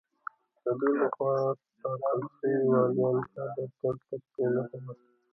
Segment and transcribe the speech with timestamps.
[0.63, 1.33] د ده له خوا
[1.81, 4.99] ټاکل شوي والیان چا دفتر ته پرې نه ښودل.